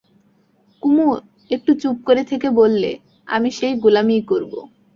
[0.83, 1.07] কুমু
[1.51, 2.91] একটু চুপ করে থেকে বললে,
[3.27, 4.53] আমি সেই গোলামিই করব।